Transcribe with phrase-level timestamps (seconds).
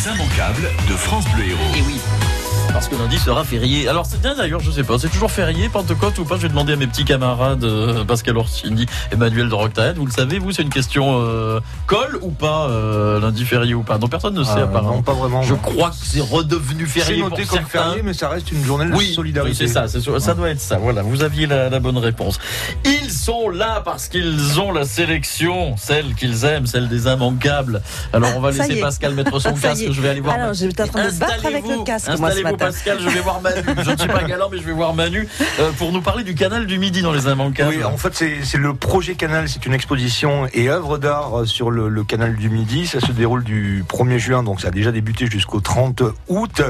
[0.00, 1.74] Les immanquables de France Bleu Héros.
[1.76, 2.00] Et oui.
[2.72, 3.88] Parce que lundi sera férié.
[3.88, 6.36] Alors c'est bien d'ailleurs, je sais pas, c'est toujours férié, Pentecôte ou pas?
[6.36, 9.96] Je vais demander à mes petits camarades euh, Pascal Orsini, Emmanuel de Roctaed.
[9.96, 13.82] Vous le savez, vous, c'est une question euh, colle ou pas euh, lundi férié ou
[13.82, 13.98] pas?
[13.98, 14.96] Non, personne ne sait Ah, apparemment.
[14.96, 15.42] non, pas vraiment.
[15.42, 15.58] Je non.
[15.58, 17.88] crois que c'est redevenu C'est férié noté pour comme certains.
[17.88, 19.50] férié, mais ça reste une journée de Oui, solidarité.
[19.52, 20.78] oui, c'est ça, c'est sûr, ça doit être ça.
[20.78, 22.38] Voilà, vous aviez la, la bonne réponse.
[22.84, 27.82] Ils sont là parce qu'ils ont la sélection, celle qu'ils aiment, celle des immanquables.
[28.12, 28.80] Alors on va ça laisser.
[28.80, 29.84] Pascal mettre son casque.
[29.90, 30.36] Je vais aller voir.
[30.36, 32.59] Alors, j'étais en train de battre avec le Installez-vous, casque, moi, ce Installez-vous, matin.
[32.60, 33.62] Pascal, je vais voir Manu.
[33.66, 35.26] Je ne suis pas galant, mais je vais voir Manu
[35.58, 37.74] euh, pour nous parler du canal du Midi dans les immanquables.
[37.74, 39.48] Oui, en fait, c'est le projet Canal.
[39.48, 42.86] C'est une exposition et œuvre d'art sur le, le canal du Midi.
[42.86, 46.62] Ça se déroule du 1er juin, donc ça a déjà débuté jusqu'au 30 août.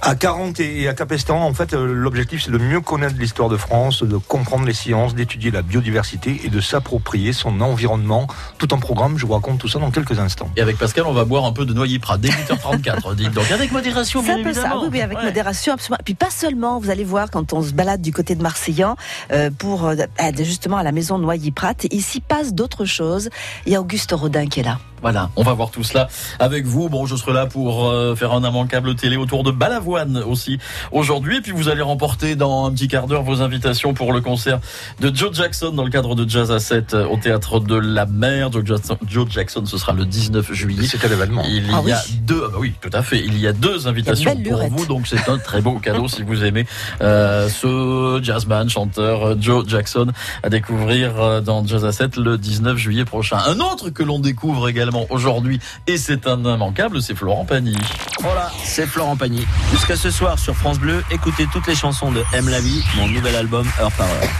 [0.00, 3.56] À 40 et à Capestan, en fait, euh, l'objectif, c'est de mieux connaître l'histoire de
[3.56, 8.26] France, de comprendre les sciences, d'étudier la biodiversité et de s'approprier son environnement.
[8.58, 10.50] Tout en programme, je vous raconte tout ça dans quelques instants.
[10.56, 13.14] Et avec Pascal, on va boire un peu de Noyer Prat dès 8h34.
[13.16, 14.82] dites donc avec modération, bien ça, évidemment.
[14.82, 15.18] oui, oui, avec.
[15.26, 15.98] Modération, absolument.
[16.04, 18.96] Puis pas seulement, vous allez voir quand on se balade du côté de Marseillan,
[19.32, 19.96] euh, pour euh,
[20.38, 23.28] justement à la maison Noyer-Prat, ici passe d'autres choses.
[23.66, 24.78] Il y a Auguste Rodin qui est là.
[25.02, 26.08] Voilà, on va voir tout cela
[26.38, 26.88] avec vous.
[26.88, 30.58] Bon, je serai là pour euh, faire un immanquable télé autour de Balavoine aussi
[30.90, 31.36] aujourd'hui.
[31.36, 34.58] Et puis vous allez remporter dans un petit quart d'heure vos invitations pour le concert
[35.00, 38.06] de Joe Jackson dans le cadre de Jazz à 7 euh, au théâtre de la
[38.06, 38.50] mer.
[38.52, 40.86] Joe Jackson, Joe Jackson, ce sera le 19 juillet.
[40.86, 41.42] C'était l'événement.
[41.46, 42.18] Il Ah y a oui.
[42.22, 43.18] deux, ah bah oui, tout à fait.
[43.20, 44.72] Il y a deux invitations pour lurette.
[44.72, 46.66] vous, donc c'est un très beau cadeau si vous aimez
[47.02, 50.06] euh, ce jazzman, chanteur Joe Jackson
[50.42, 53.38] à découvrir dans Jazz à 7 le 19 juillet prochain.
[53.46, 57.74] Un autre que l'on découvre également aujourd'hui et c'est un immanquable, c'est Florent Pagny.
[58.20, 59.46] Voilà, c'est Florent Pagny.
[59.72, 63.08] Jusqu'à ce soir sur France Bleu, écoutez toutes les chansons de Aime la vie, mon
[63.08, 64.30] nouvel album heure par heure.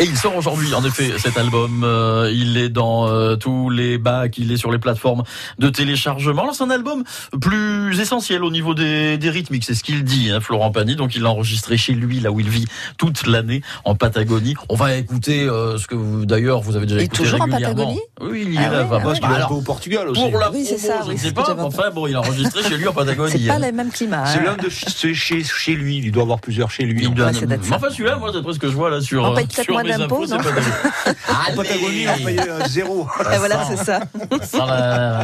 [0.00, 1.82] Et il sort aujourd'hui, en effet, cet album.
[1.84, 5.22] euh, il est dans euh, tous les bacs, il est sur les plateformes
[5.58, 6.42] de téléchargement.
[6.42, 7.04] Alors c'est un album
[7.40, 10.96] plus essentiel au niveau des, des rythmiques, c'est ce qu'il dit, hein, Florent Pagny.
[10.96, 14.54] Donc il l'a enregistré chez lui, là où il vit toute l'année, en Patagonie.
[14.68, 17.44] On va écouter euh, ce que vous, d'ailleurs vous avez déjà Et écouté toujours en
[17.44, 17.74] régulièrement.
[17.74, 18.00] Patagonie?
[18.20, 18.82] Oui, il y Ah est là.
[18.82, 19.20] ouais, bah, ah parce
[19.68, 20.30] Portugal aussi.
[20.30, 21.54] pour la Oui, c'est ça, je ne sais c'est pas.
[21.58, 23.32] Enfin bon, il a enregistré chez lui en Patagonie.
[23.32, 23.66] C'est pas hein.
[23.66, 24.24] le même climat.
[24.24, 24.56] C'est hein.
[24.56, 25.98] l'un de chez, chez, chez lui.
[25.98, 27.06] Il doit avoir plusieurs chez lui.
[27.06, 29.74] C'est enfin celui-là, moi d'après ce que je vois là sur, On paye peut-être sur
[29.74, 30.42] moins mes d'impôts, c'est non.
[31.28, 33.06] En Patagonie, il a payé euh, zéro.
[33.32, 34.00] Et voilà, c'est ça.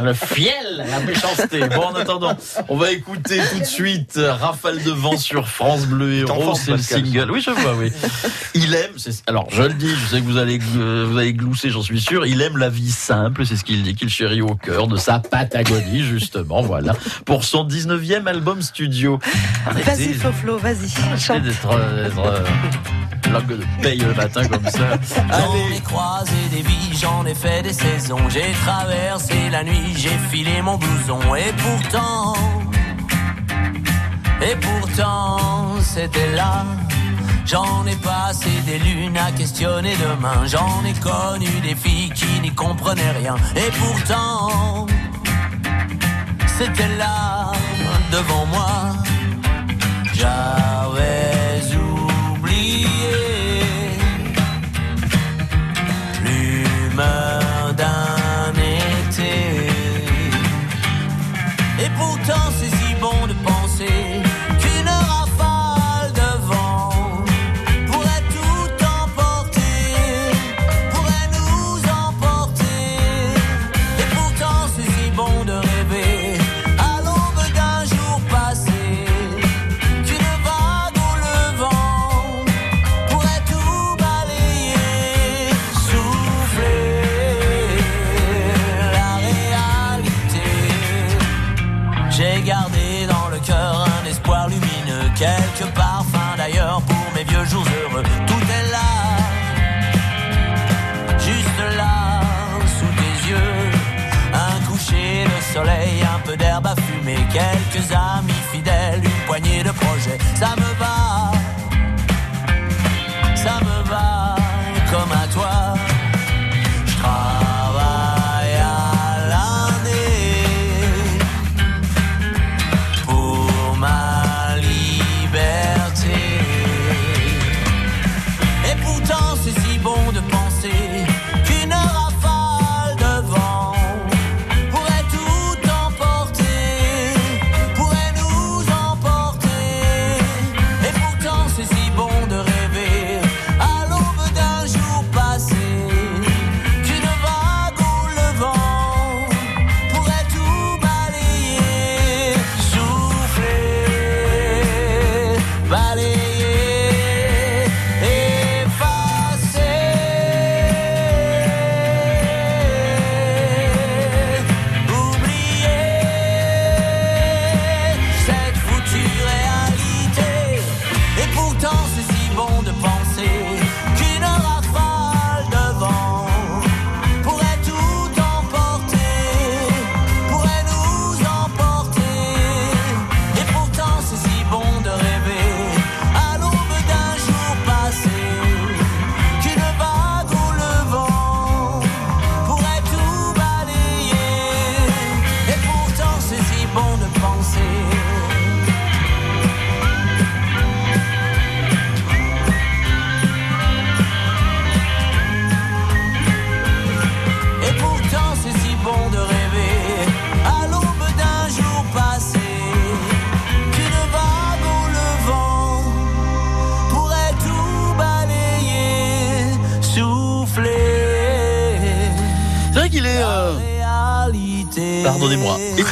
[0.03, 1.61] Le fiel, la méchanceté.
[1.75, 2.37] Bon, en attendant,
[2.69, 6.55] on va écouter tout de suite euh, Rafale de vent sur France Bleu Héros.
[6.55, 7.31] C'est le single.
[7.31, 7.91] Oui, je vois, oui.
[8.55, 11.33] Il aime, c'est- alors je le dis, je sais que vous allez, euh, vous allez
[11.33, 12.27] glousser, j'en suis sûr.
[12.27, 15.19] Il aime la vie simple, c'est ce qu'il dit, qu'il chérit au cœur de sa
[15.19, 16.95] Patagonie, justement, voilà.
[17.25, 19.19] Pour son 19e album studio.
[19.67, 20.89] Vas-y, Arrêtez, Flo-Flo, vas-y.
[21.19, 21.43] chante.
[21.43, 22.45] d'être, euh, d'être, euh,
[23.33, 24.99] langue de paye le matin comme ça.
[25.17, 25.77] J'en Allez.
[25.77, 28.29] ai croisé des vies, j'en ai fait des saisons.
[28.29, 31.19] J'ai traversé la nuit, j'ai filé mon blouson.
[31.35, 32.35] Et pourtant,
[34.43, 36.65] et pourtant, c'était là.
[37.47, 40.47] J'en ai passé des lunes à questionner demain.
[40.47, 43.37] J'en ai connu des filles qui n'y comprenaient rien.
[43.55, 44.87] Et pourtant,
[46.47, 47.53] c'était là,
[48.11, 48.95] devant moi.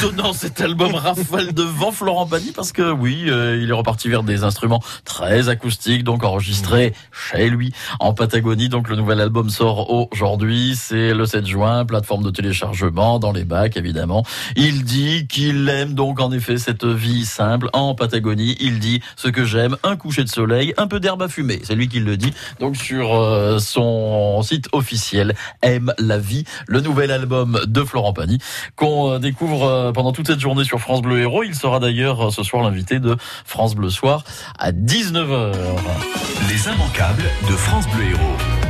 [0.03, 4.09] Étonnant cet album Rafale de vent Florent Pagny parce que oui, euh, il est reparti
[4.09, 8.69] vers des instruments très acoustiques, donc enregistrés chez lui en Patagonie.
[8.69, 13.45] Donc le nouvel album sort aujourd'hui, c'est le 7 juin, plateforme de téléchargement dans les
[13.45, 14.25] bacs évidemment.
[14.57, 18.57] Il dit qu'il aime donc en effet cette vie simple en Patagonie.
[18.59, 21.61] Il dit ce que j'aime, un coucher de soleil, un peu d'herbe à fumer.
[21.63, 22.35] C'est lui qui le dit.
[22.59, 28.39] Donc sur euh, son site officiel, aime la vie, le nouvel album de Florent Pagny
[28.75, 31.43] qu'on euh, découvre pendant toute cette journée sur France Bleu Héros.
[31.43, 34.25] Il sera d'ailleurs euh, ce soir l'invité de France Bleu Soir
[34.59, 35.53] à 19h.
[36.49, 38.62] Les immanquables de France Bleu Héros.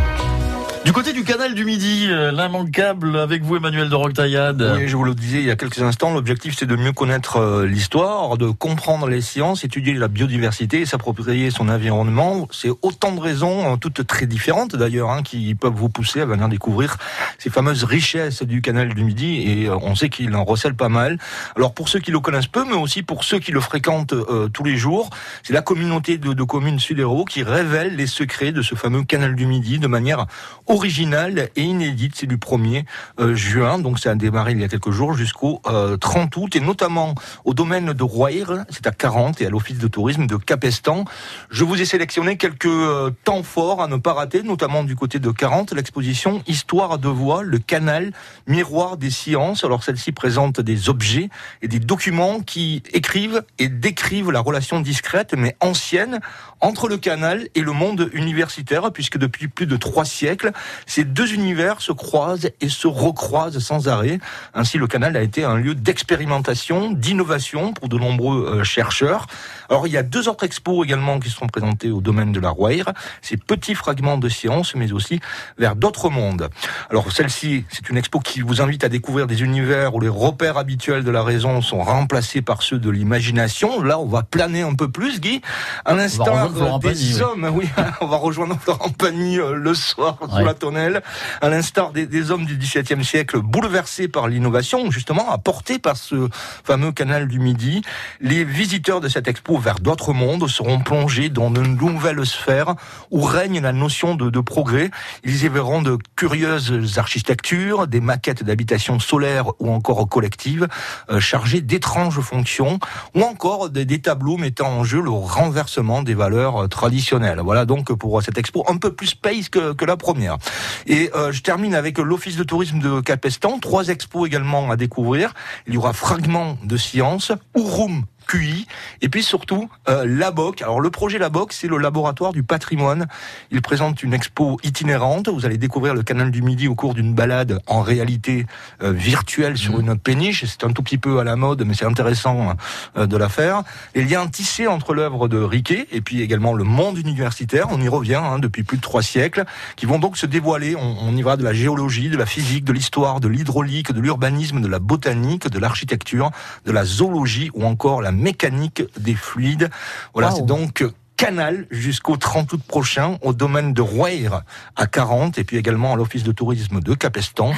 [0.84, 4.74] Du côté du canal du Midi, euh, l'immanquable avec vous Emmanuel de Roctaillade.
[4.76, 7.36] Oui, je vous le disais il y a quelques instants, l'objectif c'est de mieux connaître
[7.36, 12.48] euh, l'histoire, de comprendre les sciences, étudier la biodiversité s'approprier son environnement.
[12.50, 16.26] C'est autant de raisons, euh, toutes très différentes d'ailleurs, hein, qui peuvent vous pousser à
[16.26, 16.96] venir découvrir
[17.38, 21.16] ces fameuses richesses du canal du Midi et on sait qu'il en recèle pas mal.
[21.54, 24.14] Alors pour ceux qui le connaissent peu, mais aussi pour ceux qui le fréquentent
[24.52, 25.10] tous les jours,
[25.44, 29.36] c'est la communauté de, de communes Sud-Hérault qui révèle les secrets de ce fameux canal
[29.36, 30.26] du Midi de manière
[30.72, 32.14] originale et inédite.
[32.16, 32.84] C'est du 1er
[33.20, 36.56] euh, juin, donc ça a démarré il y a quelques jours jusqu'au euh, 30 août,
[36.56, 37.14] et notamment
[37.44, 41.04] au domaine de Royer, c'est à 40, et à l'office de tourisme de Capestan.
[41.50, 45.18] Je vous ai sélectionné quelques euh, temps forts à ne pas rater, notamment du côté
[45.18, 48.12] de 40, l'exposition Histoire de voix, le canal,
[48.46, 49.64] miroir des sciences.
[49.64, 51.28] Alors celle-ci présente des objets
[51.60, 56.20] et des documents qui écrivent et décrivent la relation discrète mais ancienne
[56.60, 60.52] entre le canal et le monde universitaire, puisque depuis plus de trois siècles,
[60.86, 64.18] ces deux univers se croisent et se recroisent sans arrêt.
[64.54, 69.26] Ainsi, le canal a été un lieu d'expérimentation, d'innovation pour de nombreux euh, chercheurs.
[69.70, 72.50] Alors, il y a deux autres expos également qui seront présentés au domaine de la
[72.50, 72.92] Roire.
[73.22, 75.20] Ces petits fragments de science, mais aussi
[75.58, 76.48] vers d'autres mondes.
[76.90, 80.58] Alors, celle-ci, c'est une expo qui vous invite à découvrir des univers où les repères
[80.58, 83.82] habituels de la raison sont remplacés par ceux de l'imagination.
[83.82, 85.40] Là, on va planer un peu plus, Guy.
[85.84, 87.68] À rejoindre Florent des Pagny, hommes, oui,
[88.00, 90.44] on va rejoindre Florent Pagny euh, le soir sous Ouais.
[90.44, 91.02] la tonnelle.
[91.40, 96.28] À l'instar des, des hommes du XVIIe siècle, bouleversés par l'innovation, justement, apportée par ce
[96.64, 97.82] fameux canal du Midi,
[98.20, 102.74] les visiteurs de cette expo vers d'autres mondes seront plongés dans de nouvelles sphères
[103.10, 104.90] où règne la notion de, de progrès.
[105.24, 110.68] Ils y verront de curieuses architectures, des maquettes d'habitations solaires ou encore collectives,
[111.10, 112.78] euh, chargées d'étranges fonctions,
[113.14, 117.40] ou encore des, des tableaux mettant en jeu le renversement des valeurs euh, traditionnelles.
[117.42, 120.38] Voilà donc pour cette expo un peu plus space que, que la première.
[120.86, 123.58] Et euh, je termine avec l'Office de tourisme de Capestan.
[123.58, 125.34] Trois expos également à découvrir.
[125.66, 128.66] Il y aura Fragments de science, Ouroum QI,
[129.00, 130.62] et puis surtout euh, Laboc.
[130.62, 133.06] Alors le projet Laboc, c'est le laboratoire du patrimoine.
[133.50, 135.28] Il présente une expo itinérante.
[135.28, 138.46] Vous allez découvrir le canal du Midi au cours d'une balade en réalité
[138.82, 140.44] euh, virtuelle sur une péniche.
[140.44, 142.54] C'est un tout petit peu à la mode, mais c'est intéressant
[142.96, 143.62] euh, de la faire.
[143.94, 147.88] Les liens tissés entre l'œuvre de Riquet et puis également le monde universitaire, on y
[147.88, 149.44] revient hein, depuis plus de trois siècles,
[149.76, 150.76] qui vont donc se dévoiler.
[150.76, 154.00] On, on y va de la géologie, de la physique, de l'histoire, de l'hydraulique, de
[154.00, 156.30] l'urbanisme, de la botanique, de l'architecture,
[156.64, 159.70] de la zoologie ou encore la mécanique des fluides.
[160.14, 160.36] Voilà, Wow.
[160.36, 164.30] c'est donc Canal jusqu'au 30 août prochain au domaine de Royer
[164.74, 167.52] à 40 et puis également à l'office de tourisme de Capestan.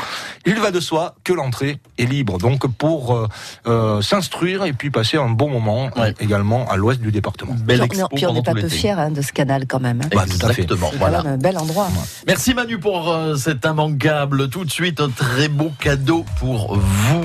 [0.44, 3.26] Il va de soi que l'entrée est libre donc pour euh,
[3.66, 6.08] euh, s'instruire et puis passer un bon moment Ouais.
[6.10, 7.54] euh, également à l'ouest du département.
[7.54, 10.02] Belle Non, expo puis on n'est pas peu fiers hein, de ce canal quand même.
[10.02, 10.08] hein.
[10.14, 10.62] Bah, tout à fait.
[10.64, 10.90] Exactement.
[10.98, 11.20] Voilà.
[11.20, 11.88] un bel endroit.
[12.26, 14.50] Merci Manu pour euh, cet immanquable.
[14.50, 17.24] Tout de suite, un très beau cadeau pour vous.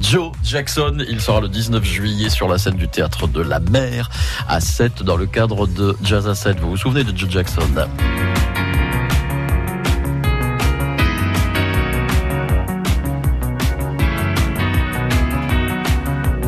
[0.00, 4.10] Joe Jackson, il sera le 19 juillet sur la scène du théâtre de la mer
[4.48, 6.58] à 7 dans le cadre de Jazz à 7.
[6.58, 7.60] Vous vous souvenez de Joe Jackson?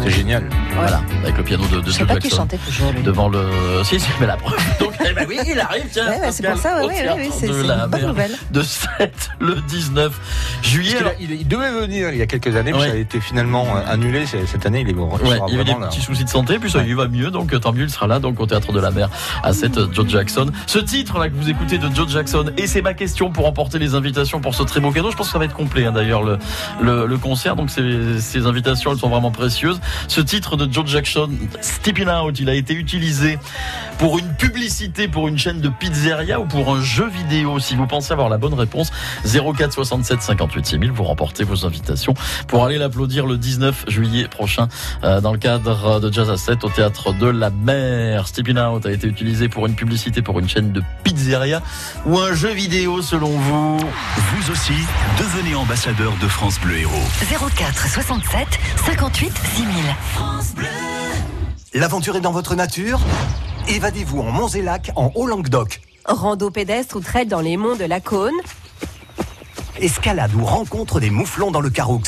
[0.03, 0.49] C'est génial.
[0.75, 2.37] Voilà, avec le piano de, Joe Jackson.
[2.37, 3.03] chantait toujours lui.
[3.03, 3.45] Devant le.
[3.85, 4.59] Si, si, mais la preuve.
[5.09, 6.09] Eh ben oui, il arrive, tiens.
[6.11, 7.91] Ouais, ouais, c'est pour ça, au ouais, ouais, théâtre ouais, c'est de c'est la une
[7.91, 8.33] bonne mer nouvelle.
[8.51, 10.13] de 7 le 19
[10.63, 10.97] juillet.
[11.21, 13.81] Il, il devait venir il y a quelques années, mais ça a été finalement euh,
[13.93, 14.25] annulé.
[14.27, 15.89] Cette année, il est il Ouais, il y avait des là.
[15.89, 16.85] petits soucis de santé, puis ça Ouais.
[16.89, 18.91] il va mieux, donc euh, tant mieux, il sera là, donc au théâtre de la
[18.91, 19.09] mer
[19.43, 20.47] à 7 Joe Jackson.
[20.67, 23.79] Ce titre là que vous écoutez de Joe Jackson, et c'est ma question pour emporter
[23.79, 25.11] les invitations pour ce très beau cadeau.
[25.11, 26.39] Je pense que ça va être complet hein, d'ailleurs le,
[26.81, 29.81] le, le concert, donc ces, ces invitations elles sont vraiment précieuses.
[30.09, 31.29] Ce titre de de Joe Jackson,
[31.61, 33.37] Stepping Out, il a été utilisé
[33.99, 37.87] pour une publicité pour une chaîne de pizzeria ou pour un jeu vidéo Si vous
[37.87, 38.91] pensez avoir la bonne réponse,
[39.25, 42.15] 04 67 58 6000, vous remportez vos invitations
[42.47, 44.69] pour aller l'applaudir le 19 juillet prochain
[45.03, 48.29] euh, dans le cadre de Jazz à 7 au théâtre de la mer.
[48.29, 51.63] Stepping Out a été utilisé pour une publicité pour une chaîne de pizzeria
[52.05, 53.79] ou un jeu vidéo selon vous.
[53.79, 54.75] Vous aussi,
[55.19, 57.49] devenez ambassadeur de France Bleu Héros.
[57.57, 58.47] 04 67
[58.85, 59.69] 58 6000.
[61.75, 63.01] L'aventure est dans votre nature?
[63.69, 65.81] Évadez-vous en Monts-et-Lacs, en Haut-Languedoc.
[66.05, 68.35] Rando pédestre ou trail dans les monts de la Cône.
[69.81, 72.03] Escalade ou rencontre des mouflons dans le Caroux.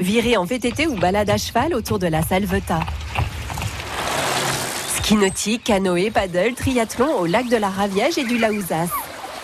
[0.00, 2.80] Virée en VTT ou balade à cheval autour de la Salvetat.
[4.96, 8.88] Ski nautique, canoë, paddle, triathlon au lac de la Raviège et du Laouzas.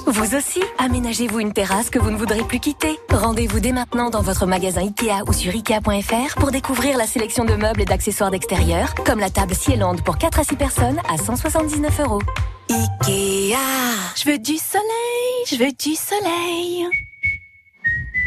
[0.06, 2.98] Vous aussi, aménagez-vous une terrasse que vous ne voudrez plus quitter.
[3.10, 7.54] Rendez-vous dès maintenant dans votre magasin Ikea ou sur Ikea.fr pour découvrir la sélection de
[7.54, 12.00] meubles et d'accessoires d'extérieur, comme la table Cielande pour 4 à 6 personnes à 179
[12.00, 12.20] euros.
[12.68, 13.56] Ikea
[14.16, 16.88] Je veux du soleil, je veux du soleil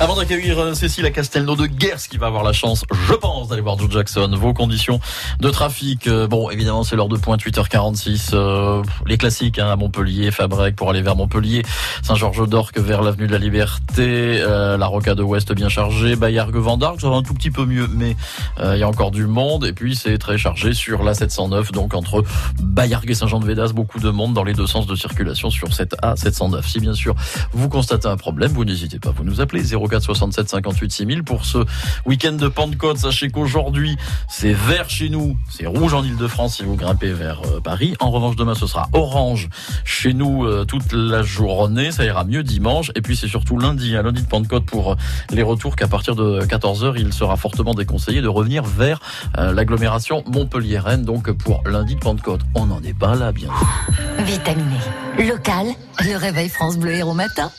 [0.00, 3.48] Avant d'accueillir euh, Cécile à Castelnau de Gers qui va avoir la chance, je pense,
[3.48, 4.98] d'aller voir Joe Jackson, vos conditions
[5.38, 6.08] de trafic.
[6.08, 8.30] euh, bon, évidemment, c'est l'heure de pointe 8h46.
[8.34, 11.62] euh, les classiques hein, à Montpellier, Fabrec pour aller vers Montpellier,
[12.02, 17.00] Saint-Georges d'Orc vers l'avenue de la Liberté, euh, la Rocade Ouest bien chargée, Bayargues Vendargue,
[17.00, 18.16] ça va un tout petit peu mieux, mais
[18.58, 19.64] euh, il y a encore du monde.
[19.64, 22.24] Et puis c'est très chargé sur la 709, donc entre
[22.60, 26.68] Bayargues et Saint-Jean-de-Védas, beaucoup de monde dans les deux sens de circulation sur cette A709.
[26.68, 27.14] Si bien sûr
[27.52, 31.44] vous constatez un problème, vous n'hésitez pas, vous nous appelez 04 67 58 6000 pour
[31.44, 31.58] ce
[32.06, 32.98] week-end de Pentecôte.
[32.98, 33.96] Sachez qu'aujourd'hui,
[34.28, 37.94] c'est vert chez nous, c'est rouge en Ile-de-France si vous grimpez vers euh, Paris.
[38.00, 39.48] En revanche, demain, ce sera orange
[39.84, 41.90] chez nous euh, toute la journée.
[41.90, 42.90] Ça ira mieux dimanche.
[42.94, 44.96] Et puis, c'est surtout lundi, un lundi de Pentecôte pour euh,
[45.30, 49.00] les retours qu'à partir de 14h, il sera fortement déconseillé de revenir vers
[49.38, 51.04] euh, l'agglomération Montpellier-Rennes.
[51.04, 54.24] Donc, pour lundi de Pentecôte, on n'en est pas là, bien sûr.
[54.24, 54.78] Vitaminé.
[55.18, 55.66] Local,
[56.00, 57.50] le réveil France Bleu Héros matin.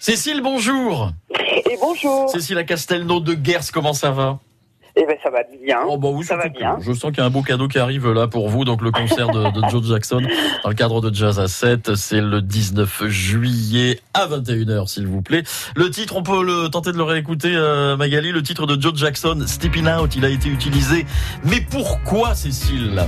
[0.00, 1.12] Cécile, bonjour.
[1.70, 2.30] Et bonjour.
[2.30, 4.38] Cécile à Castelnau de Gers, comment ça va?
[4.98, 5.80] Eh ben ça va bien.
[5.86, 6.78] Oh bah oui, ça va bien.
[6.80, 8.64] Je sens qu'il y a un beau cadeau qui arrive là pour vous.
[8.64, 10.22] Donc le concert de, de Joe Jackson
[10.62, 15.20] dans le cadre de Jazz à 7, c'est le 19 juillet à 21h s'il vous
[15.20, 15.42] plaît.
[15.74, 18.94] Le titre, on peut le tenter de le réécouter euh, Magali, le titre de Joe
[18.94, 21.04] Jackson, Stepping Out, il a été utilisé.
[21.44, 23.02] Mais pourquoi Cécile?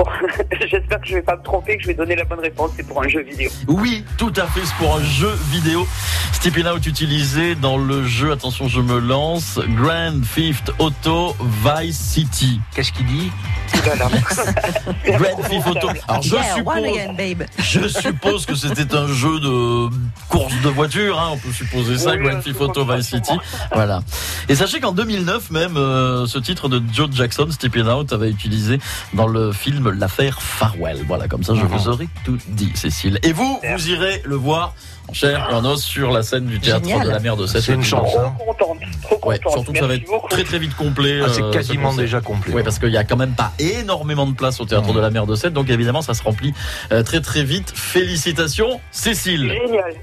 [0.00, 0.06] Bon,
[0.70, 2.70] j'espère que je vais pas me tromper, que je vais donner la bonne réponse.
[2.74, 3.50] C'est pour un jeu vidéo.
[3.68, 5.86] Oui, tout à fait, c'est pour un jeu vidéo.
[6.32, 12.60] Stepping Out utilisé dans le jeu, attention je me lance, Grand Theft Auto Vice City.
[12.74, 13.30] Qu'est-ce qu'il dit?
[13.84, 15.88] Grand Theft Auto.
[16.08, 17.42] Alors je Yeah, suppose, one again, babe.
[17.58, 19.90] je suppose que c'était un jeu de
[20.30, 23.34] course de voiture, hein, on peut supposer ça, Oui, Grand Theft Auto Vice City.
[23.74, 24.00] Voilà.
[24.48, 28.78] Et sachez qu'en 2009 même, euh, ce titre de Joe Jackson, Stepping Out, avait utilisé
[29.12, 30.98] dans le film L'affaire Farwell.
[31.06, 33.18] Voilà, comme ça je vous aurai tout dit, Cécile.
[33.22, 34.74] Et vous, vous irez le voir
[35.08, 37.06] en chair et en os sur la scène du théâtre Génial.
[37.06, 37.62] de la mer de Sète.
[37.62, 38.10] C'est une chance.
[38.16, 38.32] hein.
[38.38, 39.52] Trop contente, trop Ouais, contente.
[39.54, 40.28] surtout que ça va être beaucoup.
[40.28, 41.20] très très vite complet.
[41.24, 42.52] Ah, c'est euh, quasiment déjà complet.
[42.54, 44.94] Oui, parce qu'il y a quand même pas énormément de place au théâtre Mmh.
[44.96, 46.54] de la mer de Sète, donc évidemment ça se remplit
[46.92, 47.72] euh, très très vite.
[47.74, 49.48] Félicitations, Cécile.
[49.66, 49.94] Génial.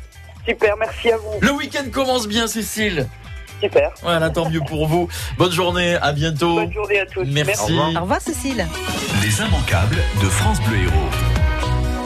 [0.47, 1.23] Super, merci à vous.
[1.41, 3.07] Le week-end commence bien, Cécile.
[3.61, 3.91] Super.
[4.01, 5.07] Voilà, tant mieux pour vous.
[5.37, 6.55] Bonne journée, à bientôt.
[6.55, 7.25] Bonne journée à tous.
[7.25, 7.73] Merci.
[7.73, 8.65] Au revoir, Cécile.
[9.21, 11.09] Les immanquables de France Bleu Héros.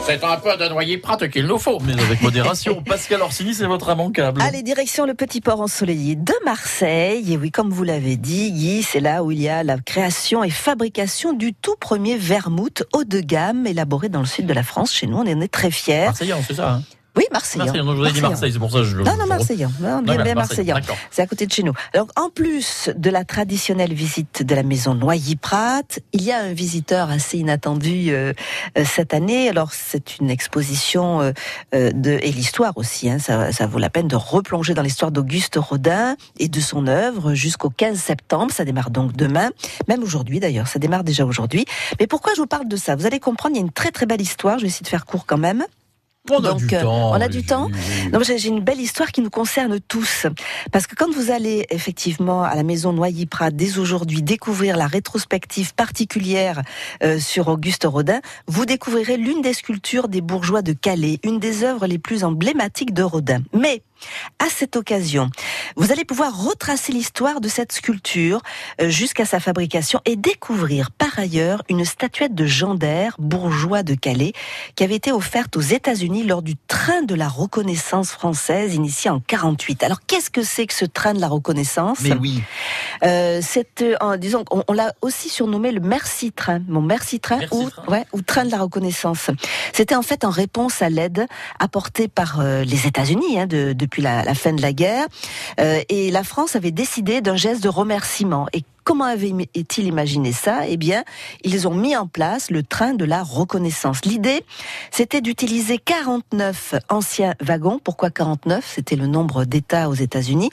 [0.04, 2.82] C'est un peu de noyer prate qu'il nous faut, mais avec modération.
[2.86, 4.42] Pascal Orsini, c'est votre immanquable.
[4.42, 7.32] Allez, direction le petit port ensoleillé de Marseille.
[7.32, 10.42] Et oui, comme vous l'avez dit, Guy, c'est là où il y a la création
[10.42, 14.64] et fabrication du tout premier vermouth haut de gamme élaboré dans le sud de la
[14.64, 14.92] France.
[14.92, 16.06] Chez nous, on en est très fiers.
[16.06, 16.70] Marseillais, c'est ça.
[16.72, 16.82] Hein
[17.14, 17.66] Oui, Marseillan.
[17.66, 19.04] Marseillan, non, je vous ai dit Marseille, c'est pour ça que je le.
[19.04, 19.70] Non, non, Marseillan.
[19.80, 20.76] Non, bien, bien Marseillan.
[21.10, 21.74] C'est à côté de chez nous.
[21.92, 25.82] Alors, en plus de la traditionnelle visite de la maison Noyer-Prat,
[26.14, 28.32] il y a un visiteur assez inattendu euh,
[28.78, 29.50] euh, cette année.
[29.50, 31.32] Alors, c'est une exposition euh,
[31.74, 33.10] euh, de et l'histoire aussi.
[33.10, 36.86] Hein, ça, ça vaut la peine de replonger dans l'histoire d'Auguste Rodin et de son
[36.86, 38.52] œuvre jusqu'au 15 septembre.
[38.52, 39.50] Ça démarre donc demain,
[39.86, 40.66] même aujourd'hui d'ailleurs.
[40.66, 41.66] Ça démarre déjà aujourd'hui.
[42.00, 42.96] Mais pourquoi je vous parle de ça?
[42.96, 43.54] Vous allez comprendre.
[43.54, 44.58] Il y a une très très belle histoire.
[44.58, 45.66] Je vais essayer de faire court quand même.
[46.30, 47.10] On a Donc, du euh, temps.
[47.10, 47.68] on a du temps
[48.22, 50.26] j'ai j'ai une belle histoire qui nous concerne tous.
[50.70, 55.74] Parce que quand vous allez effectivement à la maison Noyer-Prat dès aujourd'hui découvrir la rétrospective
[55.74, 56.62] particulière
[57.02, 61.64] euh, sur Auguste Rodin, vous découvrirez l'une des sculptures des bourgeois de Calais, une des
[61.64, 63.42] œuvres les plus emblématiques de Rodin.
[63.52, 63.82] Mais
[64.38, 65.30] à cette occasion,
[65.76, 68.40] vous allez pouvoir retracer l'histoire de cette sculpture
[68.80, 73.94] euh, jusqu'à sa fabrication et découvrir par ailleurs une statuette de Jean d'Air, bourgeois de
[73.94, 74.32] Calais,
[74.76, 79.20] qui avait été offerte aux États-Unis lors du train de la reconnaissance française initié en
[79.20, 79.82] 48.
[79.84, 82.00] Alors qu'est-ce que c'est que ce train de la reconnaissance?
[82.02, 82.42] Mais oui.
[83.04, 86.60] euh, c'est, euh, disons, on, on l'a aussi surnommé le Merci Train.
[86.68, 87.84] Mon Merci Train Merci ou, Train.
[87.88, 89.30] ouais, ou Train de la reconnaissance.
[89.72, 91.26] C'était en fait en réponse à l'aide
[91.58, 95.06] apportée par euh, les États-Unis hein, de- depuis la, la fin de la guerre.
[95.60, 98.46] Euh, et la France avait décidé d'un geste de remerciement.
[98.52, 100.66] Et Comment avait-il imaginé ça?
[100.66, 101.04] Eh bien,
[101.44, 104.04] ils ont mis en place le train de la reconnaissance.
[104.04, 104.44] L'idée,
[104.90, 107.78] c'était d'utiliser 49 anciens wagons.
[107.78, 110.50] Pourquoi 49 C'était le nombre d'États aux États-Unis.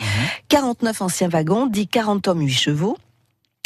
[0.49, 2.97] 49 anciens wagons, dit 40 hommes, 8 chevaux.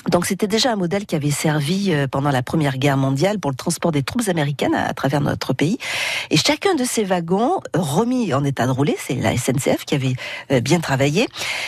[0.10, 3.52] Donc c'était déjà un modèle qui avait servi euh, pendant la Première Guerre mondiale pour
[3.52, 5.78] le transport des troupes américaines à, travers notre pays.
[6.30, 10.16] Et chacun de ces wagons, remis en état de rouler, c'est la SNCF qui avait
[10.52, 11.28] euh, bien travaillé,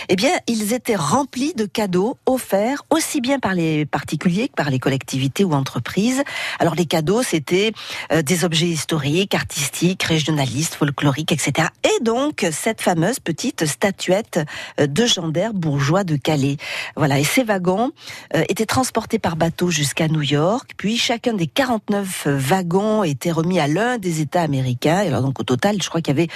[0.10, 4.70] eh bien ils étaient remplis de cadeaux offerts aussi bien par les particuliers que par
[4.70, 6.22] les collectivités ou entreprises.
[6.60, 7.72] Alors les cadeaux, c'était
[8.12, 11.70] euh, des objets historiques, artistiques, régionalistes, folkloriques, etc.
[11.84, 14.42] Et donc cette fameuse petite statuette
[14.78, 16.58] de gendarme bourgeois de Calais.
[16.98, 17.92] Voilà, et ces wagons
[18.34, 23.68] étaient transportés par bateau jusqu'à New York, puis chacun des 49 wagons était remis à
[23.68, 25.02] l'un des États américains.
[25.02, 26.30] Et alors donc au total, je crois qu'il y avait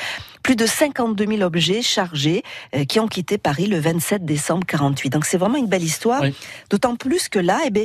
[0.43, 2.43] plus de 52 000 objets chargés
[2.75, 5.09] euh, qui ont quitté Paris le 27 décembre 48.
[5.11, 6.21] Donc c'est vraiment une belle histoire.
[6.21, 6.33] Oui.
[6.69, 7.83] D'autant plus que là, eh bien,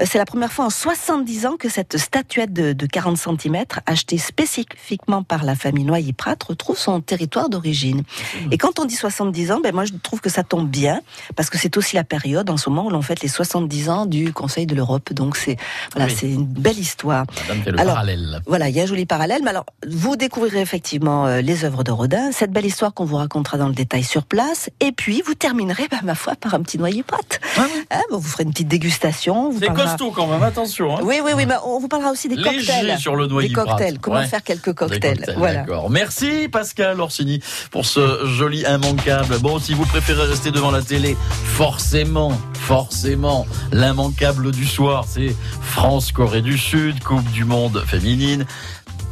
[0.00, 3.64] euh, c'est la première fois en 70 ans que cette statuette de, de 40 cm,
[3.86, 8.02] achetée spécifiquement par la famille Noyer-Prat, retrouve son territoire d'origine.
[8.50, 11.00] Et quand on dit 70 ans, ben moi je trouve que ça tombe bien,
[11.36, 14.06] parce que c'est aussi la période en ce moment où l'on fête les 70 ans
[14.06, 15.12] du Conseil de l'Europe.
[15.12, 15.56] Donc c'est
[15.92, 16.16] voilà, Oui.
[16.18, 17.26] c'est une belle histoire.
[17.48, 18.40] Madame fait le Alors, parallèle.
[18.46, 19.42] Voilà, il y a un joli parallèle.
[19.42, 23.16] Mais alors, vous découvrirez effectivement euh, les œuvres de Rodin, cette belle histoire qu'on vous
[23.16, 24.70] racontera dans le détail sur place.
[24.80, 27.40] Et puis, vous terminerez, bah, ma foi, par un petit noyer pâte.
[27.58, 27.66] Hein,
[28.10, 29.52] bon, vous ferez une petite dégustation.
[29.58, 30.96] C'est parlera- costaud quand même, attention.
[30.96, 31.00] Hein.
[31.04, 31.46] Oui, oui, oui.
[31.46, 32.98] mais on vous parlera aussi des Léger cocktails.
[32.98, 33.98] sur le noyer Des cocktails.
[33.98, 34.26] Comment Ouais.
[34.26, 35.16] faire quelques cocktails.
[35.18, 35.60] cocktails, voilà.
[35.60, 35.90] D'accord.
[35.90, 39.38] Merci Pascal Orsini pour ce joli immanquable.
[39.38, 46.42] Bon, si vous préférez rester devant la télé, forcément, forcément, l'immanquable du soir, c'est France-Corée
[46.42, 48.46] du Sud, Coupe du Monde féminine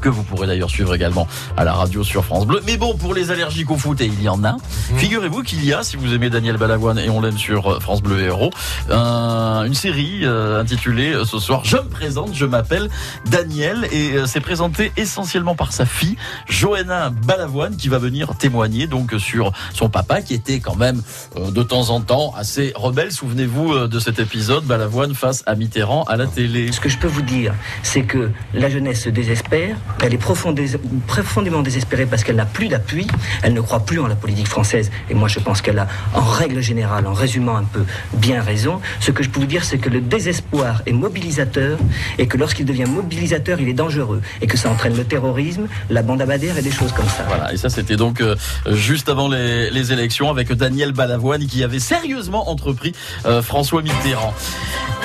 [0.00, 2.61] que vous pourrez d'ailleurs suivre également à la radio sur France Bleu.
[2.66, 4.56] Mais bon, pour les allergiques au foot, et il y en a,
[4.96, 8.02] figurez-vous qu'il y a, si vous aimez Daniel Balavoine et on l'aime sur euh, France
[8.02, 8.50] Bleu Héros,
[8.90, 12.88] un- une série euh, intitulée euh, ce soir Je me présente, je m'appelle
[13.30, 16.16] Daniel et euh, c'est présenté essentiellement par sa fille
[16.48, 21.02] Johanna Balavoine qui va venir témoigner donc sur son papa qui était quand même
[21.37, 23.12] euh, de temps en temps assez rebelle.
[23.12, 26.70] Souvenez-vous euh, de cet épisode Balavoine face à Mitterrand à la télé.
[26.72, 30.77] Ce que je peux vous dire, c'est que la jeunesse se désespère, elle est profondé-
[31.07, 33.07] profondément désespérée parce qu'elle n'a plus d'appui,
[33.42, 36.22] elle ne croit plus en la politique française, et moi je pense qu'elle a, en
[36.22, 38.81] règle générale, en résumant un peu, bien raison.
[39.01, 41.79] Ce que je peux vous dire, c'est que le désespoir est mobilisateur,
[42.18, 46.03] et que lorsqu'il devient mobilisateur, il est dangereux, et que ça entraîne le terrorisme, la
[46.03, 47.24] bande abadère et des choses comme ça.
[47.29, 48.37] Voilà, et ça c'était donc euh,
[48.70, 52.92] juste avant les, les élections avec Daniel Balavoine qui avait sérieusement entrepris
[53.27, 54.35] euh, François Mitterrand.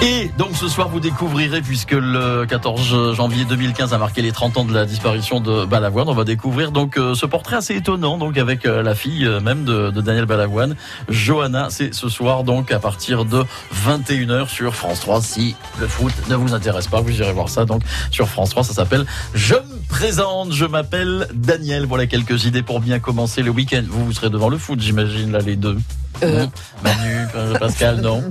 [0.01, 4.57] Et donc ce soir vous découvrirez, puisque le 14 janvier 2015 a marqué les 30
[4.57, 8.17] ans de la disparition de Balavoine, on va découvrir donc euh, ce portrait assez étonnant
[8.17, 10.75] donc avec euh, la fille euh, même de, Daniel Balavoine,
[11.09, 11.67] Johanna.
[11.69, 13.43] C'est ce soir donc à partir de
[13.85, 15.21] 21h sur France 3.
[15.21, 18.63] Si le foot ne vous intéresse pas, vous irez voir ça donc sur France 3.
[18.63, 21.85] Ça s'appelle Je me présente, je m'appelle Daniel.
[21.85, 23.83] Voilà quelques idées pour bien commencer le week-end.
[23.87, 25.77] Vous, vous serez devant le foot, j'imagine, là, les deux.
[26.21, 26.45] Euh,
[26.83, 27.27] Manu,
[27.59, 28.23] Pascal, non.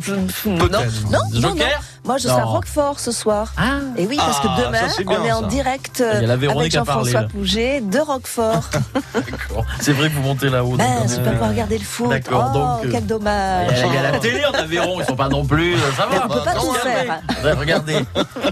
[0.46, 0.68] non, non,
[1.10, 1.40] non, non.
[1.40, 2.52] Joker Moi, je serai à Non.
[2.52, 3.52] Roquefort ce soir.
[3.96, 5.46] Et oui, parce Ah, que demain, ça, c'est bien, on est en ça.
[5.48, 7.22] direct euh, avec Jean-François.
[7.24, 8.70] Pouget de Roquefort.
[9.14, 9.64] D'accord.
[9.80, 10.76] C'est vrai que vous montez là-haut.
[10.76, 12.08] ben, je peux pas regarder le foot.
[12.10, 13.78] D'accord, oh, donc, euh, quel Il dommage.
[13.78, 15.76] y, a, il y a la télé en Aveyron, ils sont pas non plus.
[15.96, 16.24] Ça va.
[16.24, 17.06] On peut pas Non, tout regardez.
[17.42, 17.58] faire.
[17.58, 17.98] Regardez,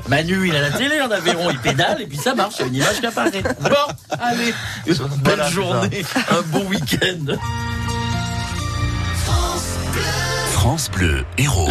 [0.09, 2.65] Manu, il a la télé en Aveyron, il pédale et puis ça marche, il y
[2.65, 3.43] a une image qui apparaît.
[3.61, 4.55] Bon, allez,
[5.25, 7.37] Voilà, c'est journée, un bon week-end.
[10.53, 11.69] France Bleu, héros.